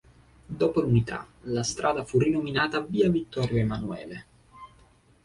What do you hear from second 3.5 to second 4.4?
Emanuele.